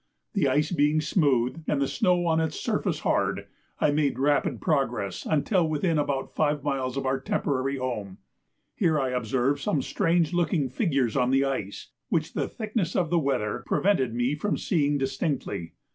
The 0.33 0.47
ice 0.47 0.71
being 0.71 0.99
smooth, 0.99 1.63
and 1.67 1.79
the 1.79 1.87
snow 1.87 2.25
on 2.25 2.39
its 2.39 2.59
surface 2.59 3.01
hard, 3.01 3.45
I 3.79 3.91
made 3.91 4.17
rapid 4.17 4.59
progress 4.59 5.27
until 5.27 5.69
within 5.69 5.99
about 5.99 6.33
five 6.33 6.63
miles 6.63 6.97
of 6.97 7.05
our 7.05 7.19
temporary 7.19 7.77
home. 7.77 8.17
Here 8.73 8.99
I 8.99 9.09
observed 9.09 9.61
some 9.61 9.83
strange 9.83 10.33
looking 10.33 10.69
figures 10.69 11.15
on 11.15 11.29
the 11.29 11.45
ice, 11.45 11.89
which 12.09 12.33
the 12.33 12.47
thickness 12.47 12.95
of 12.95 13.11
the 13.11 13.19
weather 13.19 13.61
prevented 13.67 14.15
me 14.15 14.33
from 14.33 14.57
seeing 14.57 14.97
distinctly. 14.97 15.73